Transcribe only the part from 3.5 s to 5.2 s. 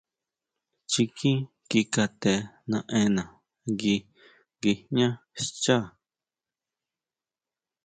ngui nguijñá